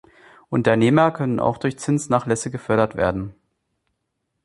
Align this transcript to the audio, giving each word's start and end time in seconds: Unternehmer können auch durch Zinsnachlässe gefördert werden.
Unternehmer 0.49 1.11
können 1.11 1.39
auch 1.39 1.59
durch 1.59 1.77
Zinsnachlässe 1.77 2.49
gefördert 2.49 2.95
werden. 2.95 3.35